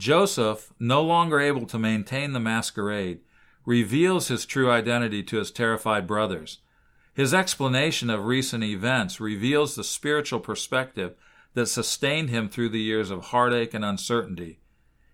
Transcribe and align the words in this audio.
Joseph, 0.00 0.72
no 0.80 1.02
longer 1.02 1.38
able 1.40 1.66
to 1.66 1.78
maintain 1.78 2.32
the 2.32 2.40
masquerade, 2.40 3.20
reveals 3.66 4.28
his 4.28 4.46
true 4.46 4.70
identity 4.70 5.22
to 5.22 5.36
his 5.36 5.50
terrified 5.50 6.06
brothers. 6.06 6.60
His 7.12 7.34
explanation 7.34 8.08
of 8.08 8.24
recent 8.24 8.64
events 8.64 9.20
reveals 9.20 9.74
the 9.74 9.84
spiritual 9.84 10.40
perspective 10.40 11.16
that 11.52 11.66
sustained 11.66 12.30
him 12.30 12.48
through 12.48 12.70
the 12.70 12.80
years 12.80 13.10
of 13.10 13.26
heartache 13.26 13.74
and 13.74 13.84
uncertainty. 13.84 14.60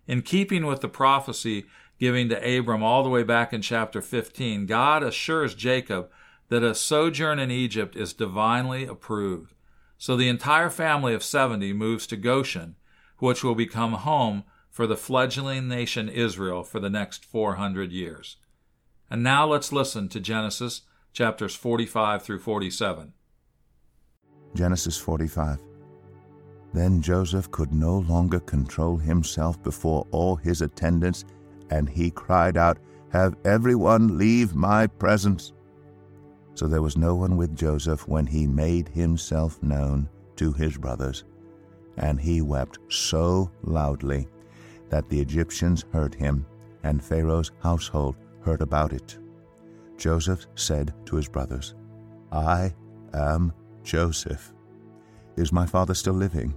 In 0.07 0.21
keeping 0.21 0.65
with 0.65 0.79
the 0.79 0.87
prophecy 0.87 1.65
given 1.99 2.29
to 2.29 2.57
Abram 2.57 2.81
all 2.81 3.03
the 3.03 3.09
way 3.09 3.23
back 3.23 3.51
in 3.51 3.61
chapter 3.61 4.01
15, 4.01 4.67
God 4.67 5.03
assures 5.03 5.53
Jacob 5.53 6.09
that 6.47 6.63
a 6.63 6.73
sojourn 6.73 7.39
in 7.39 7.51
Egypt 7.51 7.97
is 7.97 8.13
divinely 8.13 8.85
approved. 8.85 9.53
So 9.97 10.15
the 10.15 10.29
entire 10.29 10.69
family 10.69 11.13
of 11.13 11.23
70 11.23 11.73
moves 11.73 12.07
to 12.07 12.15
Goshen, 12.15 12.75
which 13.17 13.43
will 13.43 13.55
become 13.55 13.91
home 13.91 14.45
for 14.77 14.85
the 14.85 14.95
fledgling 14.95 15.67
nation 15.67 16.07
Israel 16.07 16.63
for 16.63 16.79
the 16.79 16.87
next 16.87 17.25
400 17.25 17.91
years. 17.91 18.37
And 19.09 19.23
now 19.23 19.47
let's 19.47 19.73
listen 19.73 20.07
to 20.09 20.19
Genesis 20.19 20.81
chapters 21.13 21.55
45 21.55 22.21
through 22.21 22.37
47. 22.37 23.13
Genesis 24.53 24.95
45. 24.95 25.57
Then 26.75 27.01
Joseph 27.01 27.49
could 27.49 27.73
no 27.73 27.97
longer 28.07 28.39
control 28.39 28.97
himself 28.97 29.59
before 29.63 30.05
all 30.11 30.35
his 30.35 30.61
attendants, 30.61 31.25
and 31.71 31.89
he 31.89 32.11
cried 32.11 32.55
out, 32.55 32.77
Have 33.11 33.35
everyone 33.45 34.19
leave 34.19 34.53
my 34.53 34.85
presence. 34.85 35.53
So 36.53 36.67
there 36.67 36.83
was 36.83 36.97
no 36.97 37.15
one 37.15 37.35
with 37.35 37.55
Joseph 37.55 38.07
when 38.07 38.27
he 38.27 38.45
made 38.45 38.89
himself 38.89 39.59
known 39.63 40.07
to 40.35 40.53
his 40.53 40.77
brothers. 40.77 41.23
And 41.97 42.21
he 42.21 42.43
wept 42.43 42.77
so 42.89 43.49
loudly 43.63 44.27
that 44.89 45.09
the 45.09 45.19
Egyptians 45.19 45.85
heard 45.91 46.15
him, 46.15 46.45
and 46.83 47.03
Pharaoh's 47.03 47.51
household 47.61 48.15
heard 48.41 48.61
about 48.61 48.93
it. 48.93 49.17
Joseph 49.97 50.45
said 50.55 50.93
to 51.05 51.15
his 51.15 51.27
brothers, 51.27 51.75
I 52.31 52.73
am 53.13 53.53
Joseph. 53.83 54.53
Is 55.35 55.51
my 55.51 55.65
father 55.65 55.93
still 55.93 56.13
living? 56.13 56.53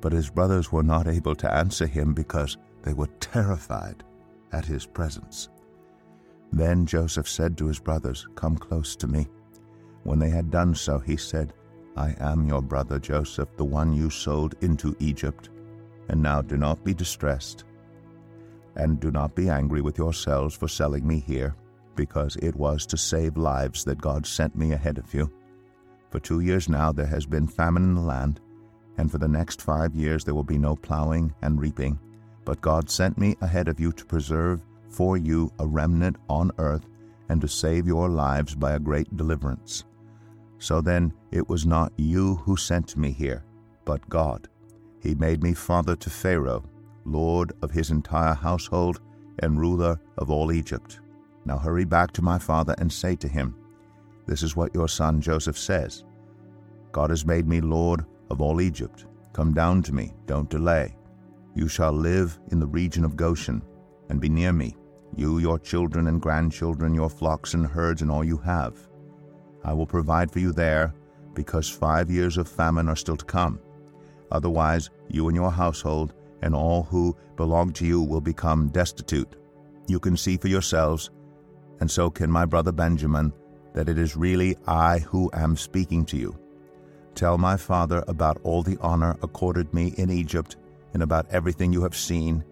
But 0.00 0.12
his 0.12 0.30
brothers 0.30 0.70
were 0.70 0.82
not 0.82 1.06
able 1.06 1.34
to 1.36 1.52
answer 1.52 1.86
him 1.86 2.12
because 2.12 2.56
they 2.82 2.92
were 2.92 3.08
terrified 3.20 4.04
at 4.52 4.64
his 4.64 4.86
presence. 4.86 5.48
Then 6.52 6.86
Joseph 6.86 7.28
said 7.28 7.56
to 7.58 7.66
his 7.66 7.80
brothers, 7.80 8.28
Come 8.34 8.56
close 8.56 8.94
to 8.96 9.08
me. 9.08 9.26
When 10.04 10.18
they 10.18 10.30
had 10.30 10.50
done 10.50 10.74
so, 10.74 10.98
he 10.98 11.16
said, 11.16 11.52
I 11.96 12.14
am 12.20 12.46
your 12.46 12.62
brother 12.62 12.98
Joseph, 12.98 13.48
the 13.56 13.64
one 13.64 13.92
you 13.92 14.10
sold 14.10 14.54
into 14.60 14.96
Egypt. 15.00 15.50
And 16.08 16.22
now 16.22 16.42
do 16.42 16.56
not 16.56 16.84
be 16.84 16.94
distressed, 16.94 17.64
and 18.76 19.00
do 19.00 19.10
not 19.10 19.34
be 19.34 19.48
angry 19.48 19.80
with 19.80 19.98
yourselves 19.98 20.54
for 20.54 20.68
selling 20.68 21.06
me 21.06 21.20
here, 21.20 21.54
because 21.96 22.36
it 22.36 22.54
was 22.56 22.86
to 22.86 22.96
save 22.96 23.36
lives 23.36 23.84
that 23.84 24.00
God 24.00 24.26
sent 24.26 24.56
me 24.56 24.72
ahead 24.72 24.98
of 24.98 25.14
you. 25.14 25.32
For 26.10 26.20
two 26.20 26.40
years 26.40 26.68
now 26.68 26.92
there 26.92 27.06
has 27.06 27.24
been 27.26 27.46
famine 27.46 27.84
in 27.84 27.94
the 27.94 28.00
land, 28.00 28.40
and 28.98 29.10
for 29.10 29.18
the 29.18 29.28
next 29.28 29.62
five 29.62 29.94
years 29.94 30.24
there 30.24 30.34
will 30.34 30.44
be 30.44 30.58
no 30.58 30.76
plowing 30.76 31.32
and 31.42 31.60
reaping. 31.60 31.98
But 32.44 32.60
God 32.60 32.90
sent 32.90 33.16
me 33.16 33.36
ahead 33.40 33.68
of 33.68 33.80
you 33.80 33.90
to 33.92 34.04
preserve 34.04 34.62
for 34.90 35.16
you 35.16 35.50
a 35.58 35.66
remnant 35.66 36.16
on 36.28 36.52
earth, 36.58 36.86
and 37.30 37.40
to 37.40 37.48
save 37.48 37.86
your 37.86 38.08
lives 38.10 38.54
by 38.54 38.72
a 38.72 38.78
great 38.78 39.16
deliverance. 39.16 39.84
So 40.58 40.80
then 40.80 41.12
it 41.32 41.48
was 41.48 41.64
not 41.64 41.92
you 41.96 42.36
who 42.36 42.56
sent 42.56 42.96
me 42.96 43.10
here, 43.10 43.44
but 43.84 44.08
God. 44.08 44.48
He 45.04 45.14
made 45.14 45.42
me 45.42 45.52
father 45.52 45.96
to 45.96 46.08
Pharaoh, 46.08 46.64
lord 47.04 47.52
of 47.60 47.70
his 47.70 47.90
entire 47.90 48.32
household, 48.32 49.02
and 49.40 49.60
ruler 49.60 50.00
of 50.16 50.30
all 50.30 50.50
Egypt. 50.50 51.00
Now 51.44 51.58
hurry 51.58 51.84
back 51.84 52.10
to 52.12 52.22
my 52.22 52.38
father 52.38 52.74
and 52.78 52.90
say 52.90 53.14
to 53.16 53.28
him, 53.28 53.54
This 54.26 54.42
is 54.42 54.56
what 54.56 54.74
your 54.74 54.88
son 54.88 55.20
Joseph 55.20 55.58
says 55.58 56.04
God 56.90 57.10
has 57.10 57.26
made 57.26 57.46
me 57.46 57.60
lord 57.60 58.06
of 58.30 58.40
all 58.40 58.62
Egypt. 58.62 59.04
Come 59.34 59.52
down 59.52 59.82
to 59.82 59.94
me, 59.94 60.14
don't 60.24 60.48
delay. 60.48 60.96
You 61.54 61.68
shall 61.68 61.92
live 61.92 62.38
in 62.50 62.58
the 62.58 62.66
region 62.66 63.04
of 63.04 63.14
Goshen, 63.14 63.62
and 64.08 64.22
be 64.22 64.30
near 64.30 64.54
me, 64.54 64.74
you, 65.16 65.38
your 65.38 65.58
children 65.58 66.06
and 66.06 66.22
grandchildren, 66.22 66.94
your 66.94 67.10
flocks 67.10 67.52
and 67.52 67.66
herds, 67.66 68.00
and 68.00 68.10
all 68.10 68.24
you 68.24 68.38
have. 68.38 68.78
I 69.64 69.74
will 69.74 69.86
provide 69.86 70.30
for 70.30 70.38
you 70.38 70.52
there, 70.52 70.94
because 71.34 71.68
five 71.68 72.10
years 72.10 72.38
of 72.38 72.48
famine 72.48 72.88
are 72.88 72.96
still 72.96 73.18
to 73.18 73.24
come 73.26 73.60
Otherwise, 74.34 74.90
you 75.08 75.28
and 75.28 75.36
your 75.36 75.50
household 75.50 76.12
and 76.42 76.54
all 76.54 76.82
who 76.82 77.16
belong 77.36 77.72
to 77.72 77.86
you 77.86 78.02
will 78.02 78.20
become 78.20 78.68
destitute. 78.68 79.36
You 79.86 80.00
can 80.00 80.16
see 80.16 80.36
for 80.36 80.48
yourselves, 80.48 81.10
and 81.80 81.88
so 81.90 82.10
can 82.10 82.30
my 82.30 82.44
brother 82.44 82.72
Benjamin, 82.72 83.32
that 83.74 83.88
it 83.88 83.96
is 83.96 84.16
really 84.16 84.56
I 84.66 84.98
who 84.98 85.30
am 85.32 85.56
speaking 85.56 86.04
to 86.06 86.16
you. 86.16 86.36
Tell 87.14 87.38
my 87.38 87.56
father 87.56 88.02
about 88.08 88.40
all 88.42 88.64
the 88.64 88.76
honor 88.80 89.16
accorded 89.22 89.72
me 89.72 89.94
in 89.98 90.10
Egypt 90.10 90.56
and 90.94 91.02
about 91.02 91.30
everything 91.30 91.72
you 91.72 91.82
have 91.82 91.96
seen, 91.96 92.44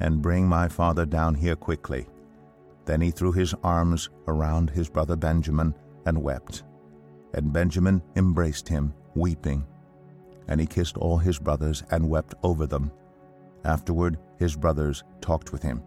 and 0.00 0.20
bring 0.20 0.46
my 0.46 0.68
father 0.68 1.06
down 1.06 1.34
here 1.34 1.56
quickly. 1.56 2.06
Then 2.84 3.00
he 3.00 3.10
threw 3.10 3.32
his 3.32 3.54
arms 3.64 4.10
around 4.28 4.68
his 4.68 4.90
brother 4.90 5.16
Benjamin 5.16 5.74
and 6.04 6.22
wept. 6.22 6.64
And 7.32 7.52
Benjamin 7.52 8.02
embraced 8.16 8.68
him, 8.68 8.92
weeping. 9.14 9.64
And 10.48 10.60
he 10.60 10.66
kissed 10.66 10.96
all 10.96 11.18
his 11.18 11.38
brothers 11.38 11.82
and 11.90 12.08
wept 12.08 12.34
over 12.42 12.66
them. 12.66 12.90
Afterward, 13.64 14.18
his 14.38 14.56
brothers 14.56 15.04
talked 15.20 15.52
with 15.52 15.62
him. 15.62 15.82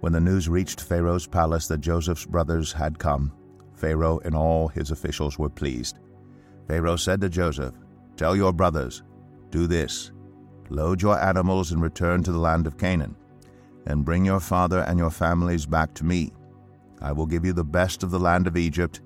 When 0.00 0.12
the 0.12 0.20
news 0.20 0.48
reached 0.48 0.82
Pharaoh's 0.82 1.26
palace 1.26 1.66
that 1.68 1.80
Joseph's 1.80 2.26
brothers 2.26 2.72
had 2.72 2.98
come, 2.98 3.32
Pharaoh 3.74 4.20
and 4.24 4.34
all 4.34 4.68
his 4.68 4.90
officials 4.90 5.38
were 5.38 5.48
pleased. 5.48 5.98
Pharaoh 6.68 6.96
said 6.96 7.20
to 7.22 7.28
Joseph, 7.28 7.74
Tell 8.16 8.36
your 8.36 8.52
brothers, 8.52 9.02
do 9.50 9.66
this 9.66 10.10
load 10.70 11.02
your 11.02 11.20
animals 11.20 11.72
and 11.72 11.82
return 11.82 12.22
to 12.22 12.32
the 12.32 12.38
land 12.38 12.66
of 12.66 12.78
Canaan, 12.78 13.14
and 13.86 14.04
bring 14.04 14.24
your 14.24 14.40
father 14.40 14.80
and 14.80 14.98
your 14.98 15.10
families 15.10 15.66
back 15.66 15.92
to 15.94 16.04
me. 16.04 16.32
I 17.02 17.12
will 17.12 17.26
give 17.26 17.44
you 17.44 17.52
the 17.52 17.64
best 17.64 18.02
of 18.02 18.10
the 18.10 18.18
land 18.18 18.46
of 18.46 18.56
Egypt, 18.56 19.00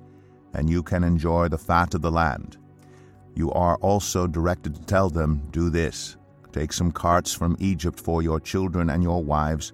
and 0.55 0.71
you 0.71 0.83
can 0.83 1.03
enjoy 1.03 1.49
the 1.49 1.59
fat 1.59 1.95
of 1.95 2.03
the 2.03 2.13
land 2.13 2.59
you 3.39 3.53
are 3.53 3.77
also 3.77 4.27
directed 4.27 4.75
to 4.75 4.83
tell 4.83 5.09
them, 5.09 5.41
Do 5.53 5.71
this 5.71 6.17
take 6.51 6.73
some 6.73 6.91
carts 6.91 7.33
from 7.33 7.57
Egypt 7.61 8.01
for 8.01 8.21
your 8.21 8.41
children 8.41 8.91
and 8.91 9.03
your 9.03 9.23
wives, 9.23 9.73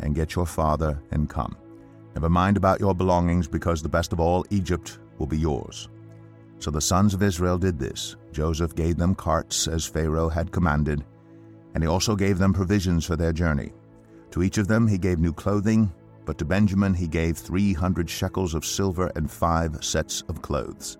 and 0.00 0.14
get 0.14 0.34
your 0.34 0.44
father 0.44 1.00
and 1.12 1.30
come. 1.30 1.56
Never 2.14 2.28
mind 2.28 2.56
about 2.56 2.80
your 2.80 2.94
belongings, 2.94 3.48
because 3.48 3.82
the 3.82 3.88
best 3.88 4.12
of 4.12 4.20
all 4.20 4.44
Egypt 4.50 4.98
will 5.18 5.26
be 5.26 5.38
yours. 5.38 5.88
So 6.58 6.70
the 6.70 6.80
sons 6.80 7.14
of 7.14 7.22
Israel 7.22 7.58
did 7.58 7.78
this. 7.78 8.16
Joseph 8.32 8.74
gave 8.74 8.96
them 8.96 9.14
carts 9.14 9.66
as 9.66 9.86
Pharaoh 9.86 10.28
had 10.28 10.52
commanded, 10.52 11.04
and 11.74 11.82
he 11.82 11.88
also 11.88 12.16
gave 12.16 12.38
them 12.38 12.52
provisions 12.52 13.06
for 13.06 13.16
their 13.16 13.32
journey. 13.32 13.72
To 14.32 14.42
each 14.42 14.58
of 14.58 14.68
them 14.68 14.86
he 14.86 14.98
gave 14.98 15.18
new 15.18 15.32
clothing, 15.32 15.90
but 16.26 16.36
to 16.38 16.44
Benjamin 16.44 16.92
he 16.92 17.06
gave 17.06 17.38
three 17.38 17.72
hundred 17.72 18.10
shekels 18.10 18.54
of 18.54 18.66
silver 18.66 19.10
and 19.14 19.30
five 19.30 19.82
sets 19.82 20.22
of 20.28 20.42
clothes. 20.42 20.98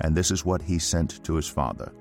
And 0.00 0.14
this 0.14 0.30
is 0.30 0.44
what 0.44 0.62
he 0.62 0.78
sent 0.78 1.22
to 1.24 1.34
his 1.34 1.48
father 1.48 1.92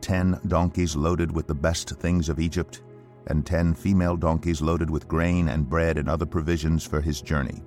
ten 0.00 0.38
donkeys 0.48 0.96
loaded 0.96 1.30
with 1.30 1.46
the 1.46 1.54
best 1.54 1.90
things 1.90 2.28
of 2.28 2.40
Egypt, 2.40 2.82
and 3.28 3.46
ten 3.46 3.72
female 3.72 4.16
donkeys 4.16 4.60
loaded 4.60 4.90
with 4.90 5.06
grain 5.06 5.48
and 5.48 5.70
bread 5.70 5.96
and 5.96 6.08
other 6.08 6.26
provisions 6.26 6.84
for 6.84 7.00
his 7.00 7.22
journey. 7.22 7.62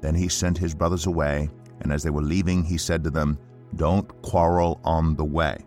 Then 0.00 0.14
he 0.14 0.28
sent 0.28 0.56
his 0.56 0.74
brothers 0.74 1.06
away, 1.06 1.50
and 1.80 1.92
as 1.92 2.02
they 2.02 2.10
were 2.10 2.22
leaving, 2.22 2.64
he 2.64 2.78
said 2.78 3.04
to 3.04 3.10
them, 3.10 3.38
Don't 3.76 4.08
quarrel 4.22 4.80
on 4.82 5.14
the 5.14 5.24
way. 5.24 5.58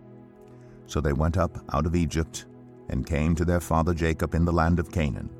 So 0.86 1.00
they 1.00 1.12
went 1.12 1.36
up 1.38 1.56
out 1.72 1.86
of 1.86 1.94
Egypt 1.94 2.46
and 2.88 3.06
came 3.06 3.34
to 3.36 3.44
their 3.44 3.60
father 3.60 3.94
Jacob 3.94 4.34
in 4.34 4.44
the 4.44 4.52
land 4.52 4.78
of 4.78 4.90
Canaan. 4.90 5.30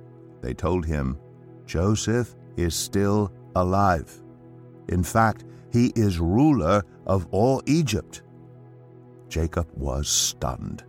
They 0.41 0.55
told 0.55 0.87
him, 0.87 1.19
Joseph 1.67 2.35
is 2.57 2.75
still 2.75 3.33
alive. 3.57 4.23
In 4.89 5.03
fact, 5.03 5.45
he 5.73 5.93
is 5.97 6.21
ruler 6.21 6.85
of 7.07 7.27
all 7.31 7.63
Egypt. 7.67 8.23
Jacob 9.29 9.67
was 9.75 10.09
stunned. 10.09 10.85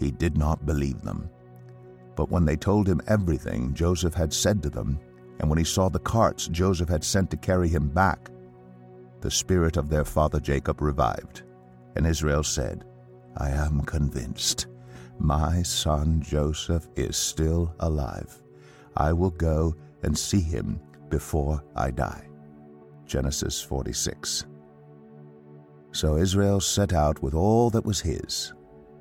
He 0.00 0.10
did 0.10 0.38
not 0.38 0.64
believe 0.64 1.02
them. 1.02 1.28
But 2.16 2.30
when 2.30 2.44
they 2.44 2.56
told 2.56 2.88
him 2.88 3.02
everything 3.06 3.74
Joseph 3.74 4.14
had 4.14 4.32
said 4.32 4.62
to 4.62 4.70
them, 4.70 4.98
and 5.38 5.48
when 5.48 5.58
he 5.58 5.64
saw 5.64 5.88
the 5.88 5.98
carts 5.98 6.48
Joseph 6.48 6.88
had 6.88 7.04
sent 7.04 7.30
to 7.30 7.36
carry 7.36 7.68
him 7.68 7.88
back, 7.88 8.30
the 9.20 9.30
spirit 9.30 9.76
of 9.76 9.88
their 9.88 10.04
father 10.04 10.40
Jacob 10.40 10.80
revived. 10.80 11.42
And 11.96 12.06
Israel 12.06 12.42
said, 12.42 12.84
I 13.36 13.50
am 13.50 13.82
convinced. 13.82 14.66
My 15.18 15.62
son 15.62 16.22
Joseph 16.22 16.88
is 16.96 17.16
still 17.16 17.74
alive. 17.80 18.40
I 18.96 19.12
will 19.12 19.30
go 19.30 19.74
and 20.02 20.16
see 20.16 20.40
him 20.40 20.80
before 21.08 21.62
I 21.76 21.90
die. 21.90 22.27
Genesis 23.08 23.60
46. 23.60 24.44
So 25.92 26.16
Israel 26.16 26.60
set 26.60 26.92
out 26.92 27.22
with 27.22 27.34
all 27.34 27.70
that 27.70 27.84
was 27.84 28.00
his, 28.00 28.52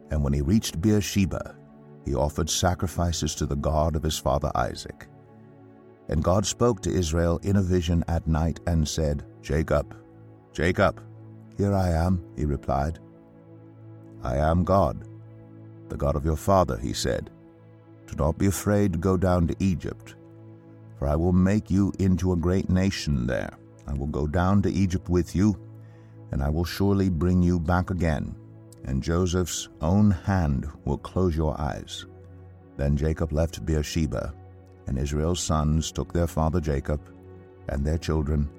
and 0.09 0.24
when 0.24 0.31
he 0.31 0.42
reached 0.42 0.81
Beersheba, 0.81 1.56
he 2.06 2.15
offered 2.15 2.50
sacrifices 2.50 3.36
to 3.36 3.45
the 3.45 3.57
God 3.57 3.98
of 3.98 4.04
his 4.04 4.18
father 4.18 4.50
Isaac. 4.56 5.07
And 6.07 6.24
God 6.24 6.45
spoke 6.45 6.81
to 6.81 6.89
Israel 6.89 7.38
in 7.44 7.57
a 7.57 7.62
vision 7.62 8.01
at 8.07 8.25
night 8.27 8.62
and 8.65 8.88
said, 8.88 9.25
Jacob, 9.42 9.94
Jacob. 10.54 11.04
Here 11.57 11.74
I 11.74 11.89
am, 11.89 12.24
he 12.38 12.45
replied. 12.45 13.00
I 14.24 14.38
am 14.38 14.63
God, 14.63 15.06
the 15.89 15.98
God 15.98 16.15
of 16.15 16.24
your 16.24 16.38
father, 16.38 16.77
he 16.77 16.94
said. 16.94 17.30
Do 18.06 18.15
not 18.15 18.38
be 18.38 18.45
afraid 18.45 18.94
to 18.94 19.00
go 19.00 19.18
down 19.18 19.48
to 19.48 19.56
Egypt, 19.59 20.15
for 20.98 21.09
I 21.09 21.15
will 21.18 21.33
make 21.33 21.69
you 21.69 21.92
into 22.00 22.31
a 22.31 22.38
great 22.38 22.69
nation 22.69 23.27
there. 23.27 23.57
I 23.87 23.93
will 23.93 24.07
go 24.07 24.27
down 24.27 24.61
to 24.63 24.71
Egypt 24.71 25.09
with 25.09 25.35
you, 25.35 25.57
and 26.31 26.43
I 26.43 26.49
will 26.49 26.65
surely 26.65 27.09
bring 27.09 27.41
you 27.41 27.59
back 27.59 27.89
again, 27.89 28.35
and 28.85 29.01
Joseph's 29.01 29.69
own 29.81 30.11
hand 30.11 30.67
will 30.85 30.97
close 30.97 31.35
your 31.35 31.59
eyes. 31.59 32.05
Then 32.75 32.97
Jacob 32.97 33.31
left 33.31 33.65
Beersheba, 33.65 34.33
and 34.87 34.97
Israel's 34.97 35.39
sons 35.39 35.91
took 35.91 36.13
their 36.13 36.27
father 36.27 36.59
Jacob, 36.59 37.01
and 37.69 37.85
their 37.85 37.97
children, 37.97 38.49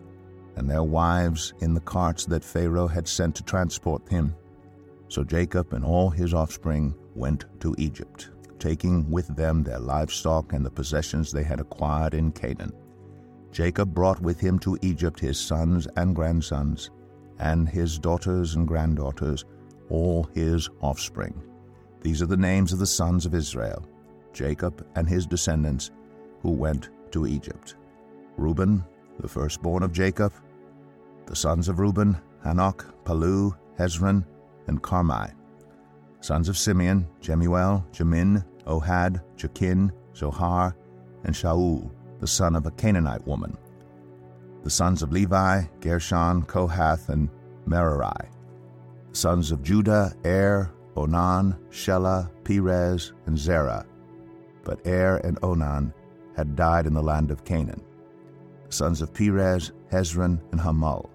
and 0.56 0.68
their 0.68 0.82
wives 0.82 1.54
in 1.60 1.74
the 1.74 1.80
carts 1.80 2.24
that 2.26 2.44
Pharaoh 2.44 2.88
had 2.88 3.06
sent 3.06 3.36
to 3.36 3.44
transport 3.44 4.08
him. 4.08 4.34
So 5.08 5.24
Jacob 5.24 5.72
and 5.72 5.84
all 5.84 6.10
his 6.10 6.34
offspring 6.34 6.94
went 7.14 7.44
to 7.60 7.74
Egypt, 7.78 8.30
taking 8.58 9.08
with 9.10 9.28
them 9.36 9.62
their 9.62 9.78
livestock 9.78 10.52
and 10.52 10.64
the 10.64 10.70
possessions 10.70 11.30
they 11.30 11.44
had 11.44 11.60
acquired 11.60 12.14
in 12.14 12.32
Canaan. 12.32 12.72
Jacob 13.52 13.94
brought 13.94 14.20
with 14.20 14.38
him 14.40 14.58
to 14.60 14.78
Egypt 14.82 15.18
his 15.20 15.38
sons 15.38 15.88
and 15.96 16.14
grandsons, 16.14 16.90
and 17.38 17.68
his 17.68 17.98
daughters 17.98 18.54
and 18.54 18.66
granddaughters, 18.66 19.44
all 19.88 20.24
his 20.34 20.68
offspring. 20.80 21.42
These 22.02 22.22
are 22.22 22.26
the 22.26 22.36
names 22.36 22.72
of 22.72 22.78
the 22.78 22.86
sons 22.86 23.26
of 23.26 23.34
Israel, 23.34 23.84
Jacob 24.32 24.86
and 24.94 25.08
his 25.08 25.26
descendants, 25.26 25.90
who 26.42 26.50
went 26.50 26.90
to 27.12 27.26
Egypt. 27.26 27.76
Reuben, 28.36 28.84
the 29.18 29.28
firstborn 29.28 29.82
of 29.82 29.92
Jacob, 29.92 30.32
the 31.26 31.36
sons 31.36 31.68
of 31.68 31.78
Reuben, 31.78 32.16
Hanok, 32.44 32.84
Pallu, 33.04 33.56
Hezron, 33.78 34.24
and 34.68 34.82
Carmi. 34.82 35.32
Sons 36.20 36.48
of 36.48 36.58
Simeon, 36.58 37.06
Jemuel, 37.20 37.84
Jamin, 37.92 38.44
Ohad, 38.66 39.22
Jakin, 39.36 39.92
Zohar, 40.14 40.76
and 41.24 41.34
Shaul, 41.34 41.90
the 42.20 42.26
son 42.26 42.56
of 42.56 42.66
a 42.66 42.70
Canaanite 42.72 43.26
woman. 43.26 43.56
The 44.64 44.70
sons 44.70 45.02
of 45.02 45.12
Levi, 45.12 45.62
Gershon, 45.80 46.42
Kohath, 46.42 47.08
and 47.08 47.28
Merari. 47.66 48.28
The 49.10 49.16
sons 49.16 49.52
of 49.52 49.62
Judah, 49.62 50.12
Er, 50.26 50.70
Onan, 50.96 51.56
Shelah, 51.70 52.30
Perez, 52.44 53.12
and 53.26 53.38
Zerah. 53.38 53.86
But 54.64 54.86
Er 54.86 55.20
and 55.24 55.38
Onan 55.42 55.94
had 56.36 56.56
died 56.56 56.86
in 56.86 56.94
the 56.94 57.02
land 57.02 57.30
of 57.30 57.44
Canaan. 57.44 57.82
The 58.66 58.74
sons 58.74 59.00
of 59.00 59.14
Perez, 59.14 59.72
Hezron, 59.90 60.40
and 60.52 60.60
Hamul. 60.60 61.08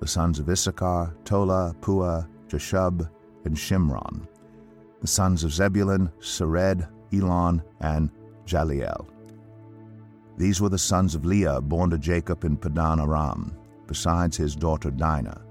The 0.00 0.06
sons 0.06 0.38
of 0.38 0.48
Issachar, 0.48 1.14
Tola, 1.24 1.74
Puah, 1.80 2.26
Jashub, 2.48 3.08
and 3.44 3.56
Shimron. 3.56 4.26
The 5.00 5.06
sons 5.06 5.44
of 5.44 5.52
Zebulun, 5.52 6.10
Sered, 6.20 6.88
Elon, 7.12 7.62
and 7.80 8.10
Jahleel. 8.46 9.06
These 10.36 10.60
were 10.60 10.68
the 10.68 10.78
sons 10.78 11.14
of 11.14 11.24
Leah, 11.24 11.60
born 11.60 11.90
to 11.90 11.98
Jacob 11.98 12.44
in 12.44 12.56
Paddan 12.56 13.00
Aram, 13.00 13.56
besides 13.86 14.36
his 14.36 14.54
daughter 14.54 14.90
Dinah. 14.90 15.42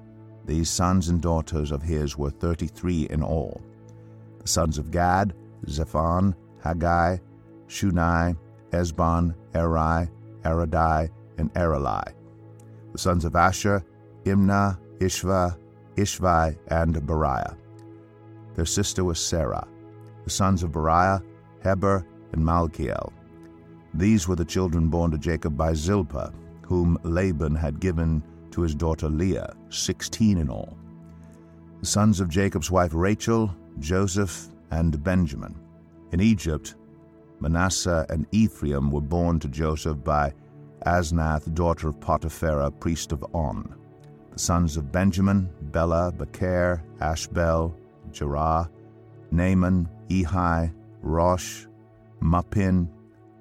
These 0.46 0.70
sons 0.70 1.10
and 1.10 1.22
daughters 1.22 1.72
of 1.72 1.82
his 1.82 2.18
were 2.18 2.30
thirty 2.30 2.68
three 2.68 3.08
in 3.10 3.24
all. 3.24 3.62
The 4.42 4.48
sons 4.48 4.78
of 4.78 4.92
Gad, 4.92 5.34
Zephon, 5.68 6.36
Haggai, 6.64 7.18
Shuni, 7.68 8.38
Ezbon, 8.70 9.34
Eri, 9.56 10.08
Arodi, 10.44 11.10
and 11.40 11.52
Areli. 11.56 12.14
The 12.92 12.98
sons 13.00 13.26
of 13.26 13.36
Asher, 13.36 13.84
Imnah, 14.26 14.78
Ishvah, 15.00 15.58
Ishvi, 15.96 16.58
and 16.68 16.96
Beriah. 16.96 17.58
Their 18.54 18.66
sister 18.66 19.04
was 19.04 19.20
Sarah. 19.20 19.68
The 20.26 20.30
sons 20.30 20.62
of 20.62 20.72
Beriah, 20.72 21.24
Heber, 21.64 22.06
and 22.34 22.44
Malkiel. 22.44 23.12
These 23.98 24.28
were 24.28 24.36
the 24.36 24.44
children 24.44 24.90
born 24.90 25.12
to 25.12 25.18
Jacob 25.18 25.56
by 25.56 25.74
Zilpah, 25.74 26.34
whom 26.62 27.00
Laban 27.04 27.56
had 27.56 27.80
given 27.80 28.22
to 28.52 28.62
his 28.62 28.76
daughter 28.76 29.08
Leah, 29.08 29.56
sixteen 29.70 30.38
in 30.38 30.50
all. 30.50 30.78
The 31.80 31.86
sons 31.86 32.20
of 32.20 32.28
Jacob's 32.30 32.70
wife 32.70 32.94
Rachel, 32.94 33.56
Joseph, 33.80 34.50
and 34.72 35.02
Benjamin. 35.02 35.56
In 36.12 36.20
Egypt, 36.20 36.76
Manasseh 37.40 38.06
and 38.10 38.26
Ephraim 38.32 38.92
were 38.92 39.02
born 39.02 39.40
to 39.40 39.48
Joseph 39.48 40.04
by 40.04 40.34
Asenath, 40.86 41.54
daughter 41.54 41.88
of 41.88 42.00
Potiphera, 42.00 42.72
priest 42.72 43.12
of 43.12 43.24
On. 43.34 43.76
The 44.34 44.40
sons 44.40 44.76
of 44.76 44.92
Benjamin, 44.92 45.50
Bela, 45.72 46.14
Beker, 46.16 46.82
Ashbel, 47.00 47.74
Jerah, 48.12 48.70
Naaman, 49.32 49.90
Ehi, 50.10 50.74
Rosh, 51.02 51.66
Muppim, 52.22 52.90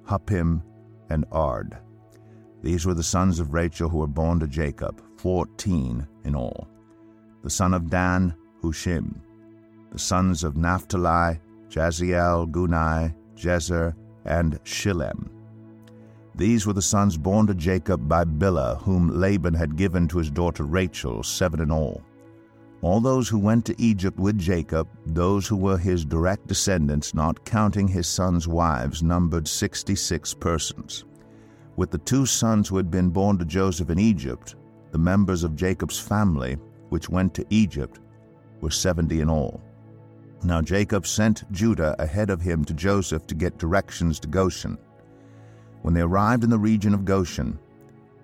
Huppim, 0.07 0.61
and 1.09 1.25
Ard. 1.31 1.77
These 2.61 2.85
were 2.85 2.93
the 2.93 3.03
sons 3.03 3.39
of 3.39 3.53
Rachel 3.53 3.89
who 3.89 3.99
were 3.99 4.07
born 4.07 4.39
to 4.39 4.47
Jacob, 4.47 5.01
fourteen 5.17 6.07
in 6.23 6.35
all. 6.35 6.67
The 7.43 7.49
son 7.49 7.73
of 7.73 7.89
Dan, 7.89 8.33
Hushim. 8.63 9.21
The 9.91 9.99
sons 9.99 10.43
of 10.43 10.57
Naphtali, 10.57 11.39
Jahziel, 11.69 12.49
Guni, 12.51 13.13
Jezer, 13.35 13.95
and 14.25 14.63
Shillem. 14.63 15.29
These 16.35 16.67
were 16.67 16.73
the 16.73 16.81
sons 16.81 17.17
born 17.17 17.47
to 17.47 17.55
Jacob 17.55 18.07
by 18.07 18.25
Bilhah, 18.25 18.81
whom 18.81 19.09
Laban 19.09 19.53
had 19.53 19.77
given 19.77 20.07
to 20.09 20.17
his 20.17 20.29
daughter 20.29 20.63
Rachel, 20.63 21.23
seven 21.23 21.61
in 21.61 21.71
all. 21.71 22.03
All 22.85 23.01
those 23.01 23.27
who 23.27 23.39
went 23.39 23.65
to 23.65 23.81
Egypt 23.81 24.19
with 24.19 24.37
Jacob, 24.37 24.87
those 25.07 25.47
who 25.47 25.55
were 25.55 25.75
his 25.75 26.05
direct 26.05 26.45
descendants, 26.45 27.15
not 27.15 27.43
counting 27.43 27.87
his 27.87 28.05
sons' 28.05 28.47
wives, 28.47 29.01
numbered 29.01 29.47
sixty 29.47 29.95
six 29.95 30.35
persons. 30.35 31.03
With 31.77 31.89
the 31.89 31.97
two 31.97 32.27
sons 32.27 32.67
who 32.67 32.77
had 32.77 32.91
been 32.91 33.09
born 33.09 33.39
to 33.39 33.45
Joseph 33.45 33.89
in 33.89 33.97
Egypt, 33.97 34.53
the 34.91 34.99
members 34.99 35.43
of 35.43 35.55
Jacob's 35.55 35.97
family, 35.97 36.57
which 36.89 37.09
went 37.09 37.33
to 37.33 37.45
Egypt, 37.49 38.01
were 38.61 38.69
seventy 38.69 39.19
in 39.19 39.31
all. 39.31 39.63
Now 40.43 40.61
Jacob 40.61 41.07
sent 41.07 41.51
Judah 41.51 41.95
ahead 41.97 42.29
of 42.29 42.39
him 42.39 42.63
to 42.65 42.73
Joseph 42.75 43.25
to 43.25 43.33
get 43.33 43.57
directions 43.57 44.19
to 44.19 44.27
Goshen. 44.27 44.77
When 45.81 45.95
they 45.95 46.01
arrived 46.01 46.43
in 46.43 46.51
the 46.51 46.59
region 46.59 46.93
of 46.93 47.03
Goshen, 47.03 47.57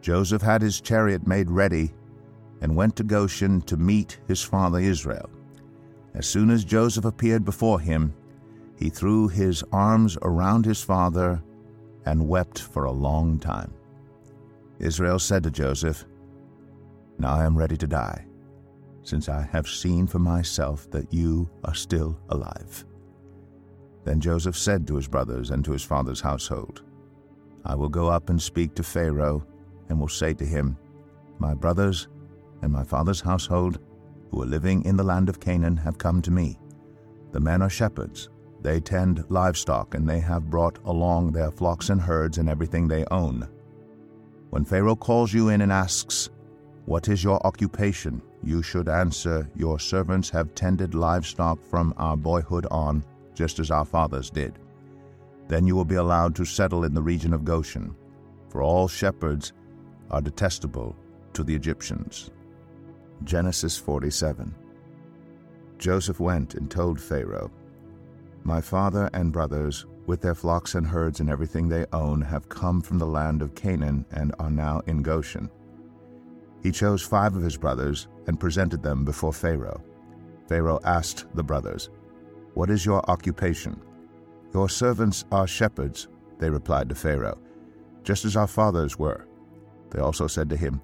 Joseph 0.02 0.44
had 0.44 0.62
his 0.62 0.82
chariot 0.82 1.26
made 1.26 1.50
ready 1.50 1.94
and 2.62 2.76
went 2.76 2.96
to 2.96 3.04
Goshen 3.04 3.62
to 3.64 3.78
meet 3.78 4.20
his 4.28 4.42
father 4.42 4.80
Israel. 4.80 5.30
As 6.14 6.28
soon 6.28 6.50
as 6.50 6.64
Joseph 6.64 7.06
appeared 7.06 7.46
before 7.46 7.80
him, 7.80 8.14
he 8.78 8.90
threw 8.90 9.28
his 9.28 9.64
arms 9.72 10.18
around 10.22 10.66
his 10.66 10.82
father 10.82 11.42
and 12.06 12.28
wept 12.28 12.60
for 12.60 12.86
a 12.86 12.92
long 12.92 13.40
time. 13.40 13.74
Israel 14.80 15.20
said 15.20 15.44
to 15.44 15.52
Joseph, 15.52 16.06
Now 17.20 17.36
I 17.36 17.46
am 17.46 17.58
ready 17.58 17.78
to 17.78 17.88
die 17.88 18.26
since 19.04 19.30
I 19.30 19.42
have 19.52 19.68
seen 19.68 20.08
for 20.08 20.20
myself 20.20 20.90
that 20.92 21.12
you 21.14 21.50
are 21.64 21.74
still 21.74 22.18
alive. 22.30 22.86
Then 24.04 24.20
Joseph 24.20 24.58
said 24.58 24.88
to 24.88 24.96
his 24.96 25.08
brothers 25.08 25.52
and 25.52 25.64
to 25.66 25.72
his 25.72 25.84
father's 25.84 26.22
household, 26.22 26.84
I 27.66 27.76
will 27.76 27.90
go 27.90 28.08
up 28.08 28.30
and 28.30 28.42
speak 28.42 28.74
to 28.76 28.84
Pharaoh, 28.84 29.46
and 29.90 30.00
will 30.00 30.08
say 30.08 30.34
to 30.34 30.46
him, 30.46 30.78
My 31.38 31.54
brothers 31.54 32.08
and 32.62 32.72
my 32.72 32.84
father's 32.84 33.22
household, 33.22 33.80
who 34.30 34.42
are 34.42 34.48
living 34.48 34.84
in 34.86 34.96
the 34.96 35.04
land 35.04 35.30
of 35.30 35.40
Canaan, 35.40 35.78
have 35.78 35.98
come 35.98 36.22
to 36.22 36.32
me. 36.32 36.58
The 37.32 37.40
men 37.40 37.62
are 37.62 37.70
shepherds. 37.70 38.30
They 38.62 38.80
tend 38.80 39.26
livestock, 39.30 39.96
and 39.96 40.08
they 40.08 40.20
have 40.20 40.50
brought 40.50 40.80
along 40.86 41.32
their 41.32 41.52
flocks 41.52 41.90
and 41.90 42.00
herds 42.00 42.38
and 42.38 42.48
everything 42.48 42.88
they 42.88 43.06
own. 43.12 43.48
When 44.52 44.66
Pharaoh 44.66 44.96
calls 44.96 45.34
you 45.34 45.50
in 45.50 45.62
and 45.62 45.72
asks, 45.72 46.30
What 46.86 47.08
is 47.08 47.24
your 47.24 47.46
occupation? 47.46 48.22
you 48.44 48.62
should 48.64 48.90
answer, 48.90 49.50
Your 49.56 49.80
servants 49.80 50.30
have 50.30 50.56
tended 50.56 50.96
livestock 50.96 51.64
from 51.64 51.94
our 51.98 52.18
boyhood 52.18 52.68
on, 52.72 53.04
just 53.34 53.60
as 53.60 53.72
our 53.72 53.86
fathers 53.86 54.30
did. 54.30 54.60
Then 55.48 55.68
you 55.68 55.76
will 55.76 55.86
be 55.86 55.96
allowed 55.96 56.36
to 56.36 56.46
settle 56.46 56.84
in 56.84 56.94
the 56.94 57.02
region 57.02 57.34
of 57.34 57.46
Goshen, 57.46 57.96
for 58.50 58.62
all 58.62 58.88
shepherds 58.88 59.54
are 60.10 60.22
detestable 60.22 60.96
to 61.34 61.44
the 61.44 61.56
Egyptians. 61.56 62.32
Genesis 63.24 63.78
47 63.78 64.54
Joseph 65.78 66.20
went 66.20 66.56
and 66.56 66.70
told 66.70 67.00
Pharaoh, 67.00 67.52
My 68.44 68.60
father 68.60 69.10
and 69.14 69.32
brothers, 69.32 69.86
with 70.08 70.22
their 70.22 70.36
flocks 70.36 70.76
and 70.76 70.86
herds 70.86 71.20
and 71.20 71.30
everything 71.30 71.70
they 71.70 71.86
own, 71.94 72.22
have 72.22 72.50
come 72.50 72.82
from 72.82 72.98
the 72.98 73.06
land 73.06 73.42
of 73.42 73.54
Canaan 73.54 74.06
and 74.12 74.34
are 74.40 74.50
now 74.50 74.82
in 74.88 75.04
Goshen. 75.04 75.50
He 76.64 76.72
chose 76.72 77.02
five 77.02 77.36
of 77.36 77.44
his 77.44 77.58
brothers 77.58 78.08
and 78.28 78.40
presented 78.40 78.82
them 78.82 79.06
before 79.06 79.34
Pharaoh. 79.34 79.84
Pharaoh 80.48 80.80
asked 80.84 81.26
the 81.36 81.44
brothers, 81.44 81.90
What 82.56 82.70
is 82.70 82.86
your 82.86 83.08
occupation? 83.10 83.80
Your 84.54 84.68
servants 84.68 85.26
are 85.32 85.48
shepherds, 85.48 86.08
they 86.40 86.50
replied 86.50 86.90
to 86.90 86.96
Pharaoh, 86.96 87.40
just 88.04 88.26
as 88.26 88.36
our 88.36 88.48
fathers 88.48 88.98
were. 88.98 89.28
They 89.92 90.00
also 90.00 90.28
said 90.28 90.50
to 90.50 90.58
him, 90.58 90.82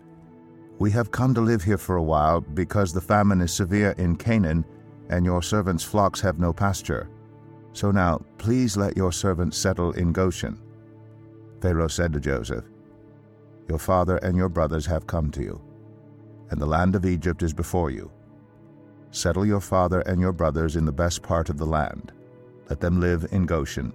We 0.80 0.92
have 0.92 1.10
come 1.12 1.34
to 1.34 1.42
live 1.42 1.64
here 1.64 1.78
for 1.78 1.96
a 1.96 2.04
while 2.04 2.42
because 2.42 2.94
the 2.94 3.02
famine 3.02 3.42
is 3.42 3.52
severe 3.52 3.92
in 3.98 4.16
Canaan, 4.16 4.64
and 5.10 5.26
your 5.26 5.42
servants' 5.42 5.84
flocks 5.84 6.22
have 6.22 6.38
no 6.38 6.54
pasture. 6.54 7.10
So 7.74 7.90
now, 7.90 8.22
please 8.38 8.78
let 8.78 8.96
your 8.96 9.12
servants 9.12 9.58
settle 9.58 9.92
in 9.94 10.12
Goshen. 10.12 10.62
Pharaoh 11.62 11.88
said 11.88 12.14
to 12.14 12.20
Joseph, 12.20 12.66
Your 13.68 13.80
father 13.80 14.18
and 14.18 14.38
your 14.38 14.50
brothers 14.50 14.86
have 14.86 15.08
come 15.08 15.32
to 15.32 15.42
you, 15.42 15.62
and 16.52 16.62
the 16.62 16.66
land 16.66 16.96
of 16.96 17.06
Egypt 17.06 17.42
is 17.42 17.54
before 17.54 17.90
you. 17.90 18.12
Settle 19.10 19.46
your 19.46 19.62
father 19.62 20.02
and 20.02 20.22
your 20.22 20.34
brothers 20.34 20.76
in 20.76 20.86
the 20.86 20.92
best 20.92 21.24
part 21.24 21.50
of 21.50 21.58
the 21.58 21.66
land. 21.66 22.12
Let 22.70 22.80
them 22.80 23.00
live 23.00 23.26
in 23.32 23.46
Goshen. 23.46 23.94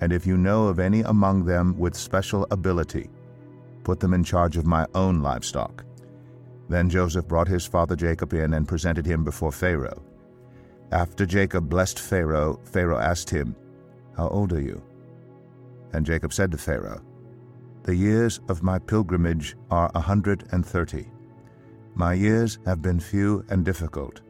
And 0.00 0.12
if 0.12 0.26
you 0.26 0.36
know 0.36 0.68
of 0.68 0.78
any 0.78 1.00
among 1.00 1.44
them 1.44 1.76
with 1.78 1.96
special 1.96 2.46
ability, 2.50 3.10
put 3.82 3.98
them 3.98 4.14
in 4.14 4.22
charge 4.22 4.56
of 4.56 4.66
my 4.66 4.86
own 4.94 5.22
livestock. 5.22 5.84
Then 6.68 6.88
Joseph 6.88 7.28
brought 7.28 7.48
his 7.48 7.66
father 7.66 7.96
Jacob 7.96 8.32
in 8.32 8.54
and 8.54 8.68
presented 8.68 9.06
him 9.06 9.24
before 9.24 9.52
Pharaoh. 9.52 10.02
After 10.92 11.26
Jacob 11.26 11.68
blessed 11.68 11.98
Pharaoh, 11.98 12.60
Pharaoh 12.64 12.98
asked 12.98 13.30
him, 13.30 13.54
How 14.16 14.28
old 14.28 14.52
are 14.52 14.60
you? 14.60 14.82
And 15.92 16.06
Jacob 16.06 16.32
said 16.32 16.50
to 16.52 16.58
Pharaoh, 16.58 17.02
The 17.82 17.94
years 17.94 18.40
of 18.48 18.62
my 18.62 18.78
pilgrimage 18.78 19.56
are 19.70 19.90
a 19.94 20.00
hundred 20.00 20.48
and 20.52 20.64
thirty. 20.64 21.10
My 21.94 22.14
years 22.14 22.58
have 22.66 22.82
been 22.82 22.98
few 22.98 23.44
and 23.50 23.64
difficult, 23.64 24.20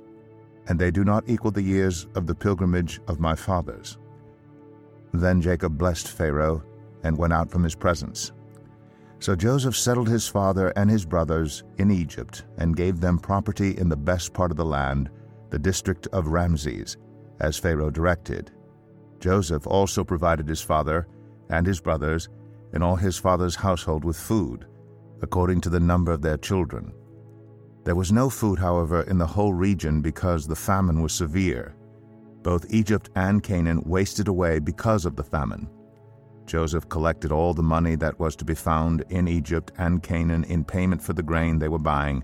and 0.66 0.78
they 0.78 0.90
do 0.90 1.04
not 1.04 1.24
equal 1.26 1.50
the 1.50 1.62
years 1.62 2.06
of 2.14 2.26
the 2.26 2.34
pilgrimage 2.34 3.00
of 3.08 3.20
my 3.20 3.34
fathers. 3.34 3.98
Then 5.12 5.40
Jacob 5.40 5.78
blessed 5.78 6.08
Pharaoh 6.08 6.62
and 7.04 7.16
went 7.16 7.32
out 7.32 7.50
from 7.50 7.62
his 7.62 7.74
presence. 7.74 8.32
So 9.24 9.34
Joseph 9.34 9.74
settled 9.74 10.10
his 10.10 10.28
father 10.28 10.68
and 10.76 10.90
his 10.90 11.06
brothers 11.06 11.62
in 11.78 11.90
Egypt 11.90 12.44
and 12.58 12.76
gave 12.76 13.00
them 13.00 13.18
property 13.18 13.70
in 13.78 13.88
the 13.88 13.96
best 13.96 14.34
part 14.34 14.50
of 14.50 14.58
the 14.58 14.66
land, 14.66 15.08
the 15.48 15.58
district 15.58 16.06
of 16.08 16.26
Ramses, 16.26 16.98
as 17.40 17.56
Pharaoh 17.56 17.88
directed. 17.88 18.50
Joseph 19.20 19.66
also 19.66 20.04
provided 20.04 20.46
his 20.46 20.60
father 20.60 21.08
and 21.48 21.66
his 21.66 21.80
brothers 21.80 22.28
and 22.74 22.84
all 22.84 22.96
his 22.96 23.16
father's 23.16 23.54
household 23.54 24.04
with 24.04 24.18
food, 24.18 24.66
according 25.22 25.62
to 25.62 25.70
the 25.70 25.80
number 25.80 26.12
of 26.12 26.20
their 26.20 26.36
children. 26.36 26.92
There 27.84 27.96
was 27.96 28.12
no 28.12 28.28
food, 28.28 28.58
however, 28.58 29.04
in 29.04 29.16
the 29.16 29.26
whole 29.26 29.54
region 29.54 30.02
because 30.02 30.46
the 30.46 30.54
famine 30.54 31.00
was 31.00 31.14
severe. 31.14 31.74
Both 32.42 32.66
Egypt 32.68 33.08
and 33.16 33.42
Canaan 33.42 33.84
wasted 33.86 34.28
away 34.28 34.58
because 34.58 35.06
of 35.06 35.16
the 35.16 35.24
famine. 35.24 35.70
Joseph 36.46 36.88
collected 36.88 37.32
all 37.32 37.54
the 37.54 37.62
money 37.62 37.96
that 37.96 38.18
was 38.20 38.36
to 38.36 38.44
be 38.44 38.54
found 38.54 39.04
in 39.08 39.28
Egypt 39.28 39.72
and 39.78 40.02
Canaan 40.02 40.44
in 40.44 40.64
payment 40.64 41.02
for 41.02 41.12
the 41.12 41.22
grain 41.22 41.58
they 41.58 41.68
were 41.68 41.78
buying, 41.78 42.22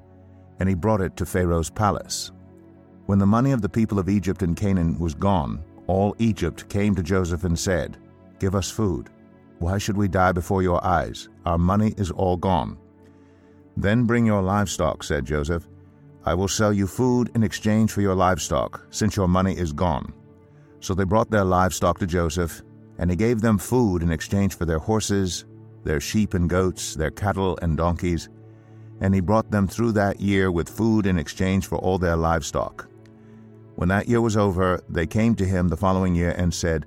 and 0.59 0.69
he 0.69 0.75
brought 0.75 1.01
it 1.01 1.17
to 1.17 1.27
Pharaoh's 1.27 1.71
palace. 1.71 2.33
When 3.07 3.19
the 3.19 3.27
money 3.27 3.53
of 3.53 3.63
the 3.63 3.69
people 3.69 3.99
of 3.99 4.09
Egypt 4.09 4.43
and 4.43 4.57
Canaan 4.57 4.99
was 4.99 5.15
gone, 5.15 5.65
all 5.87 6.15
Egypt 6.19 6.69
came 6.69 6.95
to 6.95 7.03
Joseph 7.03 7.45
and 7.45 7.59
said, 7.59 7.97
Give 8.39 8.55
us 8.55 8.71
food. 8.71 9.11
Why 9.59 9.79
should 9.79 9.97
we 9.97 10.09
die 10.09 10.33
before 10.33 10.63
your 10.63 10.85
eyes? 10.85 11.29
Our 11.45 11.59
money 11.59 11.95
is 11.97 12.11
all 12.11 12.37
gone. 12.37 12.79
Then 13.77 14.05
bring 14.05 14.25
your 14.25 14.43
livestock, 14.43 15.03
said 15.03 15.25
Joseph. 15.25 15.67
I 16.25 16.35
will 16.35 16.49
sell 16.49 16.73
you 16.73 16.87
food 16.87 17.31
in 17.35 17.43
exchange 17.43 17.91
for 17.91 18.03
your 18.03 18.15
livestock, 18.15 18.87
since 18.91 19.17
your 19.17 19.29
money 19.29 19.57
is 19.57 19.73
gone. 19.73 20.13
So 20.81 20.95
they 20.95 21.05
brought 21.05 21.31
their 21.31 21.45
livestock 21.45 21.99
to 21.99 22.07
Joseph, 22.07 22.63
and 23.01 23.11
he 23.11 23.17
gave 23.17 23.41
them 23.41 23.57
food 23.57 24.03
in 24.03 24.13
exchange 24.13 24.55
for 24.55 24.67
their 24.67 24.79
horses, 24.79 25.47
their 25.85 26.01
sheep 26.01 26.35
and 26.35 26.51
goats, 26.51 26.95
their 26.95 27.11
cattle 27.11 27.59
and 27.63 27.79
donkeys, 27.79 28.29
and 29.01 29.15
he 29.15 29.21
brought 29.21 29.51
them 29.51 29.67
through 29.67 29.93
that 29.93 30.21
year 30.21 30.53
with 30.53 30.69
food 30.69 31.07
in 31.07 31.19
exchange 31.19 31.67
for 31.67 31.79
all 31.79 31.97
their 31.97 32.17
livestock. 32.17 32.87
When 33.77 33.89
that 33.89 34.07
year 34.07 34.21
was 34.21 34.37
over, 34.37 34.85
they 34.91 35.07
came 35.07 35.35
to 35.37 35.47
him 35.47 35.69
the 35.69 35.79
following 35.79 36.15
year 36.15 36.35
and 36.37 36.53
said, 36.53 36.85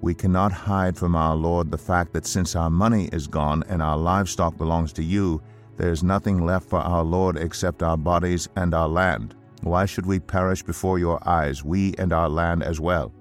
We 0.00 0.14
cannot 0.14 0.50
hide 0.50 0.96
from 0.96 1.14
our 1.14 1.36
Lord 1.36 1.70
the 1.70 1.76
fact 1.76 2.14
that 2.14 2.24
since 2.24 2.56
our 2.56 2.70
money 2.70 3.10
is 3.12 3.26
gone 3.26 3.62
and 3.68 3.82
our 3.82 3.98
livestock 3.98 4.56
belongs 4.56 4.94
to 4.94 5.02
you, 5.02 5.42
there 5.76 5.92
is 5.92 6.02
nothing 6.02 6.46
left 6.46 6.70
for 6.70 6.78
our 6.78 7.04
Lord 7.04 7.36
except 7.36 7.82
our 7.82 7.98
bodies 7.98 8.48
and 8.56 8.72
our 8.72 8.88
land. 8.88 9.34
Why 9.60 9.84
should 9.84 10.06
we 10.06 10.20
perish 10.20 10.62
before 10.62 10.98
your 10.98 11.20
eyes, 11.28 11.62
we 11.62 11.94
and 11.98 12.14
our 12.14 12.30
land 12.30 12.62
as 12.62 12.80
well? 12.80 13.12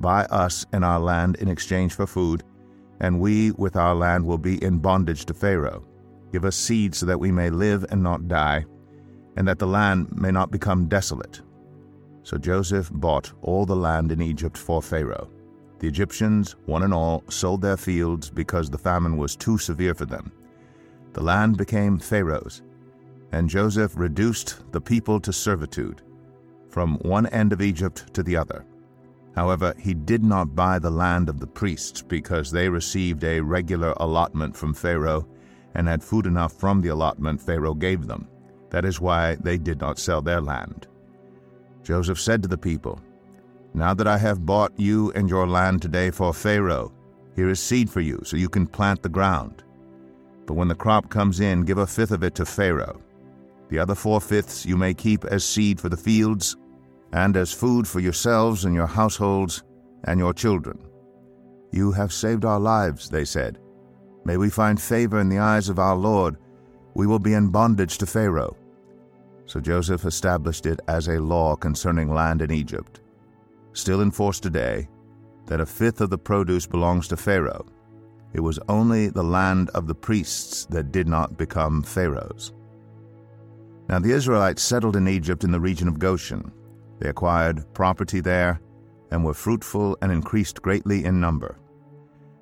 Buy 0.00 0.24
us 0.24 0.66
and 0.72 0.84
our 0.84 1.00
land 1.00 1.36
in 1.36 1.48
exchange 1.48 1.94
for 1.94 2.06
food, 2.06 2.42
and 3.00 3.20
we 3.20 3.52
with 3.52 3.76
our 3.76 3.94
land 3.94 4.24
will 4.24 4.38
be 4.38 4.62
in 4.62 4.78
bondage 4.78 5.24
to 5.26 5.34
Pharaoh. 5.34 5.84
Give 6.32 6.44
us 6.44 6.56
seed 6.56 6.94
so 6.94 7.06
that 7.06 7.20
we 7.20 7.32
may 7.32 7.50
live 7.50 7.84
and 7.90 8.02
not 8.02 8.28
die, 8.28 8.64
and 9.36 9.46
that 9.48 9.58
the 9.58 9.66
land 9.66 10.08
may 10.12 10.30
not 10.30 10.50
become 10.50 10.88
desolate. 10.88 11.40
So 12.22 12.38
Joseph 12.38 12.90
bought 12.92 13.32
all 13.42 13.66
the 13.66 13.76
land 13.76 14.12
in 14.12 14.22
Egypt 14.22 14.56
for 14.56 14.82
Pharaoh. 14.82 15.30
The 15.78 15.88
Egyptians, 15.88 16.56
one 16.66 16.82
and 16.82 16.92
all, 16.92 17.24
sold 17.28 17.62
their 17.62 17.78
fields 17.78 18.30
because 18.30 18.68
the 18.68 18.78
famine 18.78 19.16
was 19.16 19.36
too 19.36 19.56
severe 19.56 19.94
for 19.94 20.04
them 20.04 20.32
the 21.12 21.22
land 21.22 21.56
became 21.56 21.98
Pharaoh's, 21.98 22.62
and 23.32 23.48
Joseph 23.48 23.92
reduced 23.96 24.62
the 24.72 24.80
people 24.80 25.18
to 25.20 25.32
servitude, 25.32 26.02
from 26.68 26.98
one 26.98 27.26
end 27.28 27.52
of 27.52 27.60
Egypt 27.60 28.12
to 28.14 28.22
the 28.22 28.36
other. 28.36 28.64
However, 29.34 29.74
he 29.78 29.94
did 29.94 30.24
not 30.24 30.56
buy 30.56 30.78
the 30.78 30.90
land 30.90 31.28
of 31.28 31.38
the 31.38 31.46
priests 31.46 32.02
because 32.02 32.50
they 32.50 32.68
received 32.68 33.24
a 33.24 33.40
regular 33.40 33.94
allotment 33.98 34.56
from 34.56 34.74
Pharaoh 34.74 35.26
and 35.74 35.86
had 35.86 36.02
food 36.02 36.26
enough 36.26 36.52
from 36.52 36.80
the 36.80 36.88
allotment 36.88 37.40
Pharaoh 37.40 37.74
gave 37.74 38.06
them. 38.06 38.28
That 38.70 38.84
is 38.84 39.00
why 39.00 39.36
they 39.36 39.56
did 39.56 39.80
not 39.80 39.98
sell 39.98 40.20
their 40.20 40.40
land. 40.40 40.86
Joseph 41.82 42.20
said 42.20 42.42
to 42.42 42.48
the 42.48 42.58
people, 42.58 43.00
Now 43.72 43.94
that 43.94 44.06
I 44.06 44.18
have 44.18 44.46
bought 44.46 44.72
you 44.76 45.12
and 45.12 45.28
your 45.28 45.46
land 45.46 45.82
today 45.82 46.10
for 46.10 46.34
Pharaoh, 46.34 46.92
here 47.36 47.48
is 47.48 47.60
seed 47.60 47.88
for 47.88 48.00
you, 48.00 48.20
so 48.24 48.36
you 48.36 48.48
can 48.48 48.66
plant 48.66 49.02
the 49.02 49.08
ground. 49.08 49.62
But 50.46 50.54
when 50.54 50.68
the 50.68 50.74
crop 50.74 51.08
comes 51.08 51.40
in, 51.40 51.62
give 51.62 51.78
a 51.78 51.86
fifth 51.86 52.10
of 52.10 52.24
it 52.24 52.34
to 52.36 52.44
Pharaoh. 52.44 53.00
The 53.68 53.78
other 53.78 53.94
four 53.94 54.20
fifths 54.20 54.66
you 54.66 54.76
may 54.76 54.94
keep 54.94 55.24
as 55.24 55.44
seed 55.44 55.80
for 55.80 55.88
the 55.88 55.96
fields, 55.96 56.56
and 57.12 57.36
as 57.36 57.52
food 57.52 57.86
for 57.86 58.00
yourselves 58.00 58.64
and 58.64 58.74
your 58.74 58.86
households 58.86 59.62
and 60.04 60.18
your 60.18 60.32
children. 60.32 60.78
You 61.72 61.92
have 61.92 62.12
saved 62.12 62.44
our 62.44 62.60
lives, 62.60 63.08
they 63.08 63.24
said. 63.24 63.58
May 64.24 64.36
we 64.36 64.50
find 64.50 64.80
favor 64.80 65.20
in 65.20 65.28
the 65.28 65.38
eyes 65.38 65.68
of 65.68 65.78
our 65.78 65.96
Lord. 65.96 66.36
We 66.94 67.06
will 67.06 67.18
be 67.18 67.34
in 67.34 67.48
bondage 67.48 67.98
to 67.98 68.06
Pharaoh. 68.06 68.56
So 69.46 69.60
Joseph 69.60 70.04
established 70.04 70.66
it 70.66 70.80
as 70.88 71.08
a 71.08 71.20
law 71.20 71.56
concerning 71.56 72.12
land 72.12 72.42
in 72.42 72.50
Egypt, 72.52 73.00
still 73.72 74.00
in 74.00 74.10
force 74.10 74.38
today, 74.38 74.88
that 75.46 75.60
a 75.60 75.66
fifth 75.66 76.00
of 76.00 76.10
the 76.10 76.18
produce 76.18 76.66
belongs 76.66 77.08
to 77.08 77.16
Pharaoh 77.16 77.66
it 78.32 78.40
was 78.40 78.60
only 78.68 79.08
the 79.08 79.24
land 79.24 79.70
of 79.70 79.86
the 79.86 79.94
priests 79.94 80.66
that 80.66 80.92
did 80.92 81.08
not 81.08 81.36
become 81.36 81.82
Pharaoh's. 81.82 82.52
Now 83.88 83.98
the 83.98 84.12
Israelites 84.12 84.62
settled 84.62 84.96
in 84.96 85.08
Egypt 85.08 85.42
in 85.42 85.50
the 85.50 85.60
region 85.60 85.88
of 85.88 85.98
Goshen. 85.98 86.52
They 87.00 87.08
acquired 87.08 87.72
property 87.74 88.20
there 88.20 88.60
and 89.10 89.24
were 89.24 89.34
fruitful 89.34 89.98
and 90.02 90.12
increased 90.12 90.62
greatly 90.62 91.04
in 91.04 91.20
number. 91.20 91.58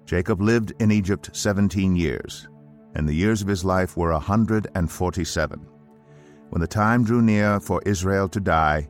Jacob 0.05 0.43
lived 0.43 0.73
in 0.81 0.91
Egypt 0.91 1.31
seventeen 1.33 1.97
years, 1.97 2.49
and 2.95 3.09
the 3.09 3.15
years 3.15 3.41
of 3.41 3.49
his 3.49 3.65
life 3.65 3.97
were 3.97 4.11
a 4.11 4.19
hundred 4.19 4.69
and 4.75 4.91
forty 4.91 5.25
seven. 5.25 5.67
When 6.51 6.61
the 6.61 6.67
time 6.67 7.05
drew 7.05 7.23
near 7.23 7.61
for 7.61 7.81
Israel 7.87 8.29
to 8.31 8.41
die, 8.41 8.89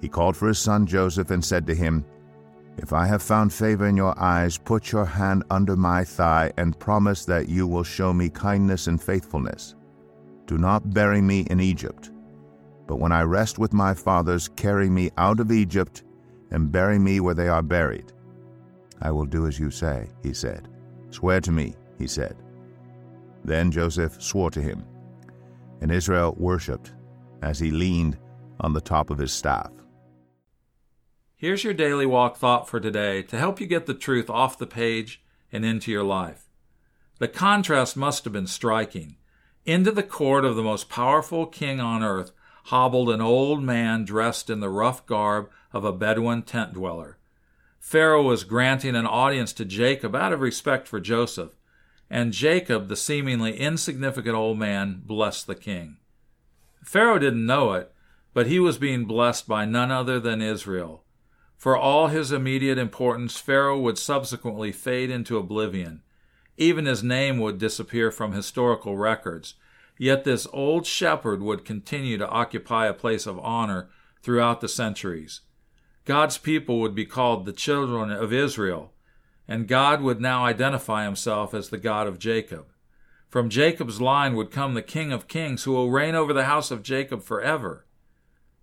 he 0.00 0.08
called 0.08 0.36
for 0.36 0.48
his 0.48 0.58
son 0.58 0.86
Joseph 0.86 1.30
and 1.30 1.44
said 1.44 1.66
to 1.66 1.74
him, 1.74 2.04
if 2.78 2.92
I 2.92 3.06
have 3.06 3.22
found 3.22 3.54
favor 3.54 3.86
in 3.86 3.96
your 3.96 4.18
eyes, 4.20 4.58
put 4.58 4.92
your 4.92 5.06
hand 5.06 5.44
under 5.50 5.76
my 5.76 6.04
thigh 6.04 6.52
and 6.58 6.78
promise 6.78 7.24
that 7.24 7.48
you 7.48 7.66
will 7.66 7.84
show 7.84 8.12
me 8.12 8.28
kindness 8.28 8.86
and 8.86 9.02
faithfulness. 9.02 9.74
Do 10.46 10.58
not 10.58 10.92
bury 10.92 11.22
me 11.22 11.46
in 11.48 11.58
Egypt, 11.58 12.10
but 12.86 12.96
when 12.96 13.12
I 13.12 13.22
rest 13.22 13.58
with 13.58 13.72
my 13.72 13.94
fathers, 13.94 14.48
carry 14.48 14.88
me 14.88 15.10
out 15.16 15.40
of 15.40 15.50
Egypt 15.50 16.04
and 16.50 16.70
bury 16.70 16.98
me 16.98 17.20
where 17.20 17.34
they 17.34 17.48
are 17.48 17.62
buried. 17.62 18.12
I 19.00 19.10
will 19.10 19.26
do 19.26 19.46
as 19.46 19.58
you 19.58 19.70
say, 19.70 20.08
he 20.22 20.32
said. 20.32 20.68
Swear 21.10 21.40
to 21.42 21.52
me, 21.52 21.74
he 21.98 22.06
said. 22.06 22.36
Then 23.44 23.70
Joseph 23.70 24.20
swore 24.22 24.50
to 24.50 24.62
him, 24.62 24.84
and 25.80 25.90
Israel 25.90 26.34
worshipped 26.38 26.92
as 27.42 27.58
he 27.58 27.70
leaned 27.70 28.18
on 28.60 28.72
the 28.72 28.80
top 28.80 29.10
of 29.10 29.18
his 29.18 29.32
staff. 29.32 29.70
Here's 31.36 31.64
your 31.64 31.74
daily 31.74 32.06
walk 32.06 32.36
thought 32.36 32.68
for 32.68 32.80
today 32.80 33.22
to 33.22 33.38
help 33.38 33.60
you 33.60 33.66
get 33.66 33.86
the 33.86 33.94
truth 33.94 34.30
off 34.30 34.58
the 34.58 34.66
page 34.66 35.22
and 35.52 35.64
into 35.64 35.92
your 35.92 36.02
life. 36.02 36.48
The 37.18 37.28
contrast 37.28 37.96
must 37.96 38.24
have 38.24 38.32
been 38.32 38.46
striking. 38.46 39.16
Into 39.64 39.90
the 39.90 40.02
court 40.02 40.44
of 40.44 40.56
the 40.56 40.62
most 40.62 40.88
powerful 40.88 41.46
king 41.46 41.80
on 41.80 42.02
earth 42.02 42.30
hobbled 42.66 43.10
an 43.10 43.20
old 43.20 43.62
man 43.62 44.04
dressed 44.04 44.50
in 44.50 44.60
the 44.60 44.68
rough 44.68 45.06
garb 45.06 45.48
of 45.72 45.84
a 45.84 45.92
Bedouin 45.92 46.42
tent 46.42 46.74
dweller. 46.74 47.16
Pharaoh 47.78 48.22
was 48.22 48.42
granting 48.42 48.96
an 48.96 49.06
audience 49.06 49.52
to 49.52 49.64
Jacob 49.64 50.16
out 50.16 50.32
of 50.32 50.40
respect 50.40 50.88
for 50.88 50.98
Joseph, 50.98 51.56
and 52.10 52.32
Jacob, 52.32 52.88
the 52.88 52.96
seemingly 52.96 53.56
insignificant 53.56 54.34
old 54.34 54.58
man, 54.58 55.00
blessed 55.04 55.46
the 55.46 55.54
king. 55.54 55.98
Pharaoh 56.82 57.20
didn't 57.20 57.46
know 57.46 57.72
it, 57.74 57.92
but 58.34 58.48
he 58.48 58.58
was 58.58 58.78
being 58.78 59.04
blessed 59.04 59.46
by 59.46 59.64
none 59.64 59.92
other 59.92 60.18
than 60.18 60.42
Israel. 60.42 61.04
For 61.56 61.76
all 61.76 62.08
his 62.08 62.32
immediate 62.32 62.78
importance, 62.78 63.38
Pharaoh 63.38 63.78
would 63.78 63.98
subsequently 63.98 64.72
fade 64.72 65.10
into 65.10 65.38
oblivion. 65.38 66.02
Even 66.56 66.86
his 66.86 67.02
name 67.02 67.38
would 67.38 67.58
disappear 67.58 68.10
from 68.10 68.32
historical 68.32 68.96
records. 68.96 69.54
Yet 69.98 70.24
this 70.24 70.46
old 70.52 70.86
shepherd 70.86 71.42
would 71.42 71.64
continue 71.64 72.18
to 72.18 72.28
occupy 72.28 72.86
a 72.86 72.94
place 72.94 73.26
of 73.26 73.38
honor 73.38 73.88
throughout 74.22 74.60
the 74.60 74.68
centuries. 74.68 75.40
God's 76.04 76.38
people 76.38 76.80
would 76.80 76.94
be 76.94 77.06
called 77.06 77.44
the 77.46 77.52
children 77.52 78.10
of 78.10 78.32
Israel, 78.32 78.92
and 79.48 79.68
God 79.68 80.02
would 80.02 80.20
now 80.20 80.44
identify 80.44 81.04
himself 81.04 81.54
as 81.54 81.68
the 81.68 81.78
God 81.78 82.06
of 82.06 82.18
Jacob. 82.18 82.66
From 83.28 83.50
Jacob's 83.50 84.00
line 84.00 84.36
would 84.36 84.50
come 84.50 84.74
the 84.74 84.82
King 84.82 85.12
of 85.12 85.28
Kings 85.28 85.64
who 85.64 85.72
will 85.72 85.90
reign 85.90 86.14
over 86.14 86.32
the 86.32 86.44
house 86.44 86.70
of 86.70 86.82
Jacob 86.82 87.22
forever. 87.22 87.86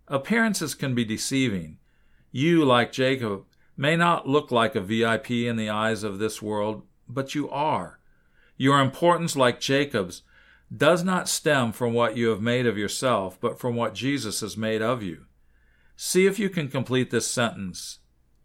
Appearances 0.07 0.75
can 0.75 0.95
be 0.95 1.05
deceiving. 1.05 1.79
You, 2.31 2.63
like 2.63 2.91
Jacob, 2.91 3.45
may 3.75 3.95
not 3.95 4.27
look 4.27 4.51
like 4.51 4.75
a 4.75 4.81
VIP 4.81 5.31
in 5.31 5.55
the 5.55 5.69
eyes 5.69 6.03
of 6.03 6.19
this 6.19 6.41
world, 6.41 6.83
but 7.07 7.35
you 7.35 7.49
are. 7.49 7.99
Your 8.57 8.79
importance, 8.79 9.35
like 9.35 9.59
Jacob's, 9.59 10.23
does 10.75 11.03
not 11.03 11.29
stem 11.29 11.71
from 11.71 11.93
what 11.93 12.17
you 12.17 12.29
have 12.29 12.41
made 12.41 12.65
of 12.65 12.77
yourself, 12.77 13.39
but 13.39 13.59
from 13.59 13.75
what 13.75 13.93
Jesus 13.93 14.41
has 14.41 14.57
made 14.57 14.81
of 14.81 15.03
you. 15.03 15.25
See 15.95 16.25
if 16.25 16.39
you 16.39 16.49
can 16.49 16.67
complete 16.67 17.11
this 17.11 17.27
sentence 17.27 17.99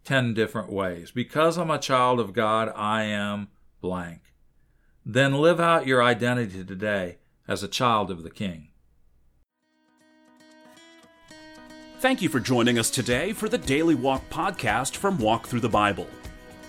10 0.05 0.33
different 0.33 0.71
ways. 0.71 1.11
Because 1.11 1.57
I'm 1.57 1.71
a 1.71 1.77
child 1.77 2.19
of 2.19 2.33
God, 2.33 2.71
I 2.75 3.03
am 3.03 3.49
blank. 3.81 4.21
Then 5.05 5.33
live 5.33 5.59
out 5.59 5.87
your 5.87 6.03
identity 6.03 6.63
today 6.63 7.17
as 7.47 7.63
a 7.63 7.67
child 7.67 8.11
of 8.11 8.23
the 8.23 8.29
King. 8.29 8.69
Thank 11.99 12.21
you 12.21 12.29
for 12.29 12.39
joining 12.39 12.79
us 12.79 12.89
today 12.89 13.33
for 13.33 13.49
the 13.49 13.57
Daily 13.57 13.95
Walk 13.95 14.27
podcast 14.29 14.95
from 14.95 15.17
Walk 15.17 15.47
Thru 15.47 15.59
the 15.59 15.67
Bible. 15.67 16.07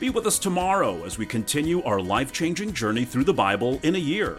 Be 0.00 0.10
with 0.10 0.26
us 0.26 0.38
tomorrow 0.38 1.04
as 1.04 1.18
we 1.18 1.26
continue 1.26 1.82
our 1.82 2.00
life 2.00 2.32
changing 2.32 2.72
journey 2.72 3.04
through 3.04 3.24
the 3.24 3.34
Bible 3.34 3.78
in 3.82 3.94
a 3.94 3.98
year. 3.98 4.38